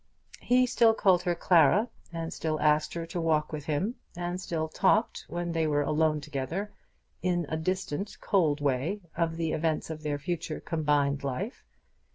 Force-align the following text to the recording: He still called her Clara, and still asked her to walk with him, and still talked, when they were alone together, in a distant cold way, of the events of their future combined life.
He 0.39 0.65
still 0.65 0.95
called 0.95 1.21
her 1.21 1.35
Clara, 1.35 1.87
and 2.11 2.33
still 2.33 2.59
asked 2.59 2.95
her 2.95 3.05
to 3.05 3.21
walk 3.21 3.51
with 3.53 3.65
him, 3.65 3.97
and 4.17 4.41
still 4.41 4.67
talked, 4.67 5.25
when 5.27 5.51
they 5.51 5.67
were 5.67 5.83
alone 5.83 6.21
together, 6.21 6.73
in 7.21 7.45
a 7.49 7.55
distant 7.55 8.17
cold 8.19 8.61
way, 8.61 9.01
of 9.15 9.37
the 9.37 9.51
events 9.51 9.91
of 9.91 10.01
their 10.01 10.17
future 10.17 10.59
combined 10.59 11.23
life. 11.23 11.63